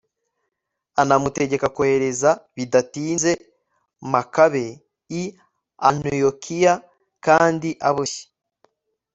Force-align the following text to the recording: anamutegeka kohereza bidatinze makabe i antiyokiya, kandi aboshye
anamutegeka 1.01 1.67
kohereza 1.75 2.29
bidatinze 2.55 3.31
makabe 4.11 4.63
i 5.21 5.23
antiyokiya, 5.89 6.73
kandi 7.25 7.69
aboshye 7.89 8.25